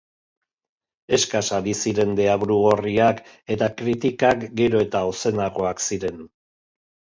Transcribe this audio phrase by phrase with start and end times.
[1.17, 3.21] Eskas ari ziren deabru gorriak
[3.57, 6.21] eta kritikak gero eta ozenagoak ziren.